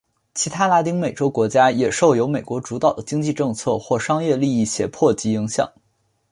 [0.33, 5.71] 其他拉丁美洲国家也受由美国主导的经济政策或商业利益胁迫及影响。